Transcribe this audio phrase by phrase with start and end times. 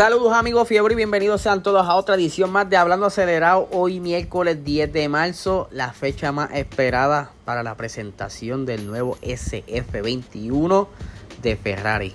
[0.00, 3.68] Saludos amigos Fiebre y bienvenidos sean todos a otra edición más de Hablando Acelerado.
[3.70, 10.88] Hoy miércoles 10 de marzo, la fecha más esperada para la presentación del nuevo SF21
[11.42, 12.14] de Ferrari.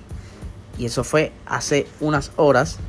[0.80, 2.80] Y eso fue hace unas horas.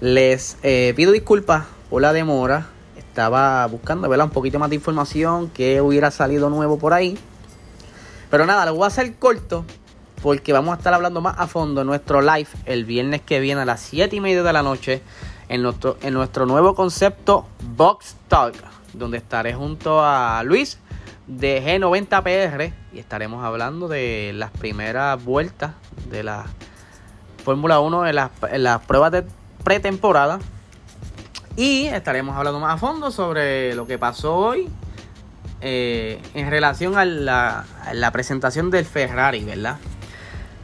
[0.00, 2.68] Les eh, pido disculpas por la demora.
[2.96, 7.18] Estaba buscando un poquito más de información que hubiera salido nuevo por ahí.
[8.30, 9.66] Pero nada, lo voy a hacer corto
[10.22, 13.62] porque vamos a estar hablando más a fondo en nuestro live el viernes que viene
[13.62, 15.02] a las 7 y media de la noche
[15.48, 17.46] en nuestro, en nuestro nuevo concepto
[17.76, 18.54] Box Talk,
[18.92, 20.78] donde estaré junto a Luis
[21.26, 25.72] de G90PR y estaremos hablando de las primeras vueltas
[26.10, 26.46] de la
[27.44, 29.24] Fórmula 1 en las, en las pruebas de
[29.62, 30.38] pretemporada.
[31.56, 34.68] Y estaremos hablando más a fondo sobre lo que pasó hoy
[35.60, 39.78] eh, en relación a la, a la presentación del Ferrari, ¿verdad?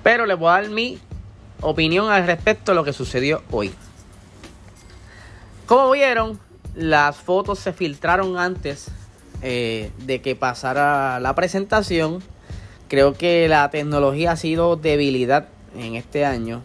[0.05, 1.01] Pero les voy a dar mi
[1.63, 3.73] opinión al respecto de lo que sucedió hoy.
[5.67, 6.39] Como vieron,
[6.75, 8.89] las fotos se filtraron antes
[9.41, 12.23] eh, de que pasara la presentación.
[12.89, 16.63] Creo que la tecnología ha sido debilidad en este año.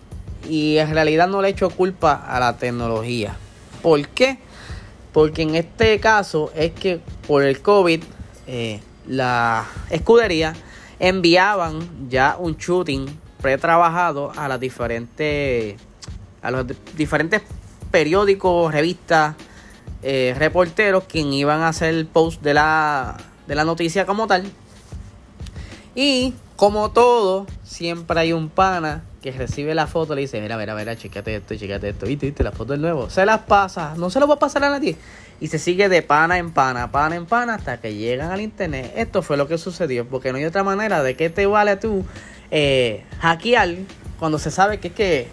[0.47, 3.37] Y en realidad no le echo culpa a la tecnología.
[3.81, 4.37] ¿Por qué?
[5.13, 8.03] Porque en este caso es que por el COVID
[8.47, 10.53] eh, la escudería
[10.99, 13.07] enviaban ya un shooting
[13.41, 15.75] pretrabajado a las diferentes
[16.41, 17.41] a los diferentes
[17.91, 19.35] periódicos, revistas,
[20.03, 24.49] eh, reporteros quien iban a hacer el post de la, de la noticia como tal.
[25.95, 30.57] Y como todo, siempre hay un pana que recibe la foto y le dice, mira,
[30.57, 33.09] mira, mira, chécate esto, chécate esto, viste, viste la foto del nuevo.
[33.09, 34.95] Se las pasa, no se lo va a pasar a nadie.
[35.41, 38.93] Y se sigue de pana en pana, pana en pana, hasta que llegan al internet.
[38.95, 42.05] Esto fue lo que sucedió, porque no hay otra manera de que te vale tú
[42.51, 43.69] eh, hackear
[44.17, 45.27] cuando se sabe que es que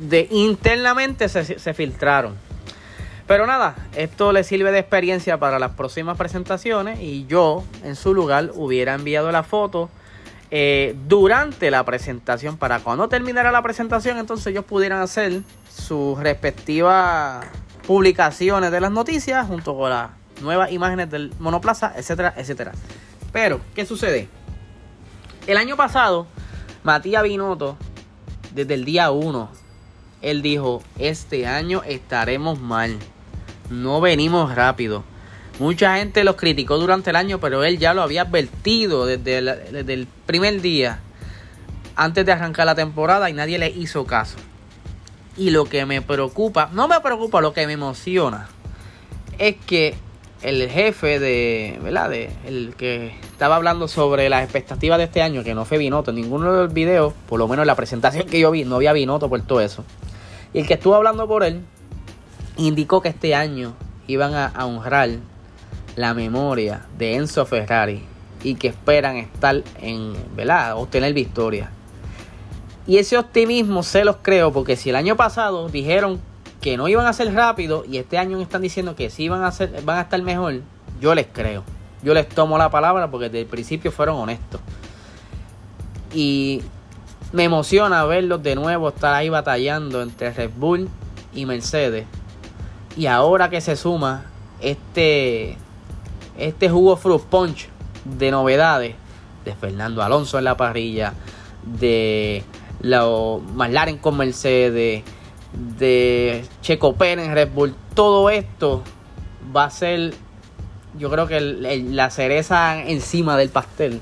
[0.00, 2.36] de internamente se, se filtraron.
[3.26, 8.14] Pero nada, esto le sirve de experiencia para las próximas presentaciones y yo en su
[8.14, 9.90] lugar hubiera enviado la foto
[10.50, 17.44] eh, durante la presentación para cuando terminara la presentación entonces ellos pudieran hacer sus respectivas
[17.86, 20.08] publicaciones de las noticias junto con las
[20.40, 22.72] nuevas imágenes del monoplaza, etcétera, etcétera.
[23.30, 24.26] Pero, ¿qué sucede?
[25.46, 26.26] El año pasado
[26.84, 27.76] Matías Binotto,
[28.54, 29.50] desde el día 1,
[30.22, 32.96] él dijo, este año estaremos mal,
[33.70, 35.04] no venimos rápido.
[35.58, 40.06] Mucha gente los criticó durante el año, pero él ya lo había advertido desde el,
[40.24, 41.00] primer día,
[41.96, 44.36] antes de arrancar la temporada, y nadie le hizo caso.
[45.36, 48.48] Y lo que me preocupa, no me preocupa, lo que me emociona,
[49.38, 49.96] es que
[50.42, 52.10] el jefe de, ¿verdad?
[52.10, 56.10] De, el que estaba hablando sobre las expectativas de este año, que no fue Binotto
[56.10, 58.76] en ninguno de los videos, por lo menos en la presentación que yo vi, no
[58.76, 59.84] había Binotto por todo eso.
[60.52, 61.62] Y el que estuvo hablando por él,
[62.56, 63.74] indicó que este año
[64.06, 65.10] iban a, a honrar
[65.96, 68.04] la memoria de Enzo Ferrari
[68.42, 70.76] y que esperan estar en, ¿verdad?
[70.76, 71.70] Obtener victoria.
[72.86, 76.20] Y ese optimismo se los creo porque si el año pasado dijeron
[76.60, 79.52] que no iban a ser rápido y este año están diciendo que sí van a,
[79.52, 80.60] ser, van a estar mejor,
[81.00, 81.62] yo les creo.
[82.02, 84.60] Yo les tomo la palabra porque desde el principio fueron honestos.
[86.14, 86.62] Y
[87.32, 90.88] me emociona verlos de nuevo estar ahí batallando entre Red Bull
[91.34, 92.06] y Mercedes.
[92.96, 94.24] Y ahora que se suma
[94.60, 95.56] este,
[96.36, 97.68] este jugo fruit punch
[98.04, 98.94] de novedades
[99.44, 101.14] de Fernando Alonso en la parrilla,
[101.64, 102.44] de
[102.80, 105.02] los McLaren con Mercedes,
[105.52, 108.82] de Checo Pérez Red Bull, todo esto
[109.54, 110.14] va a ser,
[110.98, 114.00] yo creo que la cereza encima del pastel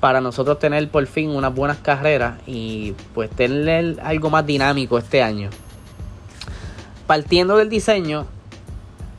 [0.00, 5.22] para nosotros tener por fin unas buenas carreras y pues tener algo más dinámico este
[5.22, 5.50] año.
[7.06, 8.26] Partiendo del diseño,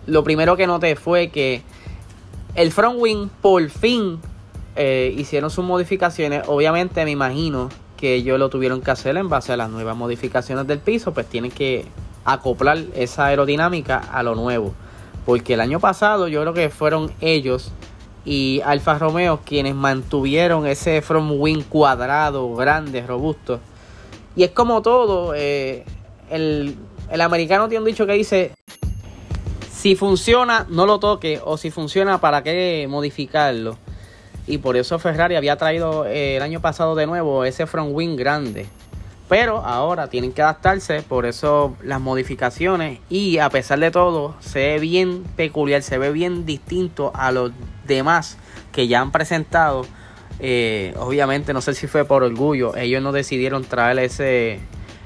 [0.05, 1.61] lo primero que noté fue que
[2.55, 4.19] el front wing por fin
[4.75, 6.43] eh, hicieron sus modificaciones.
[6.47, 10.67] Obviamente me imagino que ellos lo tuvieron que hacer en base a las nuevas modificaciones
[10.67, 11.85] del piso, pues tienen que
[12.23, 14.73] acoplar esa aerodinámica a lo nuevo.
[15.25, 17.71] Porque el año pasado yo creo que fueron ellos
[18.23, 23.59] y Alfa Romeo quienes mantuvieron ese front wing cuadrado, grande, robusto.
[24.35, 25.83] Y es como todo, eh,
[26.29, 26.75] el,
[27.09, 28.53] el americano tiene un dicho que dice,
[29.71, 33.77] si funciona, no lo toque, o si funciona, ¿para qué modificarlo?
[34.47, 38.15] Y por eso Ferrari había traído eh, el año pasado de nuevo ese front wing
[38.15, 38.65] grande.
[39.29, 42.99] Pero ahora tienen que adaptarse, por eso las modificaciones.
[43.09, 47.51] Y a pesar de todo, se ve bien peculiar, se ve bien distinto a los
[47.85, 48.37] demás
[48.71, 49.85] que ya han presentado.
[50.39, 54.59] Eh, obviamente, no sé si fue por orgullo, ellos no decidieron traer ese,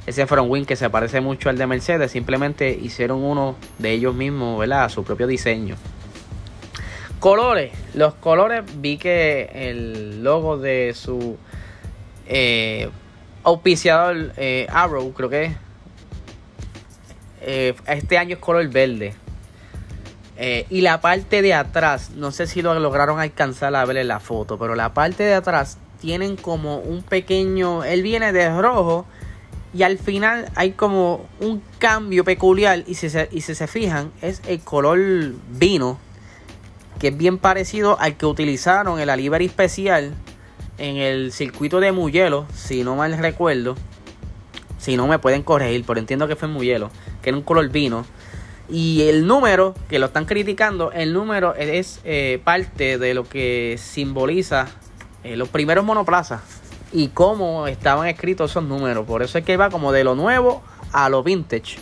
[0.06, 4.14] ese front wing que se parece mucho al de Mercedes, simplemente hicieron uno de ellos
[4.14, 4.84] mismos, ¿verdad?
[4.84, 5.78] A su propio diseño.
[7.21, 11.38] Colores, los colores vi que el logo de su
[12.25, 12.89] eh,
[13.44, 15.56] auspiciador eh, Arrow, creo que
[17.41, 19.13] eh, este año es color verde.
[20.71, 24.19] Y la parte de atrás, no sé si lo lograron alcanzar a ver en la
[24.19, 29.06] foto, pero la parte de atrás tienen como un pequeño, él viene de rojo
[29.75, 34.12] y al final hay como un cambio peculiar y si se, y si se fijan
[34.23, 34.97] es el color
[35.51, 36.00] vino
[37.01, 40.13] que es bien parecido al que utilizaron el Alivery especial
[40.77, 43.75] en el circuito de Mugello, si no mal recuerdo.
[44.77, 46.56] Si no me pueden corregir, pero entiendo que fue en
[47.24, 48.06] que era un color vino.
[48.69, 53.80] Y el número, que lo están criticando, el número es eh, parte de lo que
[53.80, 54.68] simboliza
[55.24, 56.42] eh, los primeros monoplazas
[56.92, 59.07] y cómo estaban escritos esos números.
[59.07, 60.62] Por eso es que va como de lo nuevo
[60.92, 61.80] a lo vintage.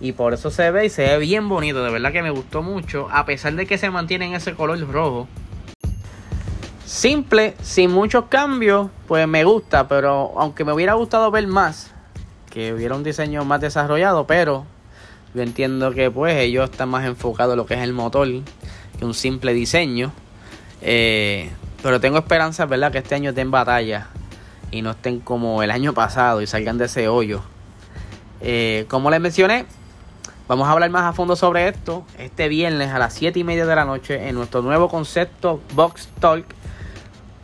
[0.00, 1.84] Y por eso se ve y se ve bien bonito.
[1.84, 3.08] De verdad que me gustó mucho.
[3.10, 5.28] A pesar de que se mantiene en ese color rojo.
[6.86, 9.88] Simple, sin muchos cambios, pues me gusta.
[9.88, 11.92] Pero aunque me hubiera gustado ver más,
[12.50, 14.66] que hubiera un diseño más desarrollado, pero
[15.34, 18.28] yo entiendo que pues ellos están más enfocados en lo que es el motor
[18.98, 20.12] que un simple diseño.
[20.82, 21.50] Eh,
[21.82, 22.90] pero tengo esperanza, ¿verdad?
[22.90, 24.08] Que este año estén batalla
[24.70, 27.42] y no estén como el año pasado y salgan de ese hoyo.
[28.40, 29.66] Eh, como les mencioné,
[30.50, 33.66] vamos a hablar más a fondo sobre esto este viernes a las 7 y media
[33.66, 36.44] de la noche en nuestro nuevo concepto Box Talk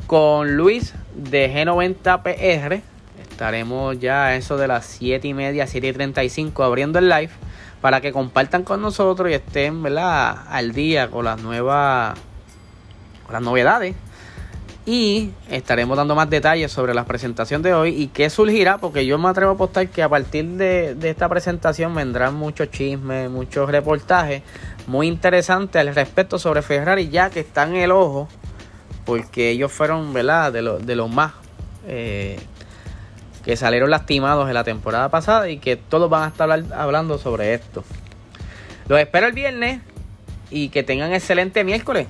[0.09, 2.83] con Luis de G90PR.
[3.31, 7.31] Estaremos ya a eso de las 7 y media, 7 y 35 abriendo el live
[7.81, 10.39] para que compartan con nosotros y estén ¿verdad?
[10.49, 12.19] al día con las nuevas
[13.31, 13.95] las novedades
[14.87, 19.19] y estaremos dando más detalles sobre la presentación de hoy y qué surgirá, porque yo
[19.19, 24.43] me atrevo a apostar que a partir de, esta presentación vendrán muchos chismes, muchos reportajes
[24.87, 28.29] muy interesantes al respecto sobre Ferrari, ya que están en el ojo,
[29.05, 31.33] porque ellos fueron, ¿verdad?, de, de los más
[31.89, 32.39] eh,
[33.45, 37.55] que salieron lastimados en la temporada pasada y que todos van a estar hablando sobre
[37.55, 37.83] esto.
[38.87, 39.81] Los espero el viernes
[40.49, 42.07] y que tengan excelente miércoles.